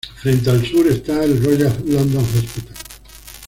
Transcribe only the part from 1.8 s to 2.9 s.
London Hospital.